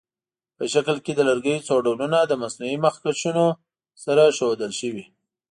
په 0.57 0.63
شکل 0.73 0.97
کې 1.05 1.11
د 1.15 1.21
لرګیو 1.29 1.65
څو 1.67 1.75
ډولونه 1.85 2.17
له 2.29 2.35
مصنوعي 2.43 2.77
مخکشونو 2.85 3.45
سره 4.03 4.23
ښودل 4.37 4.71
شوي. 4.79 5.05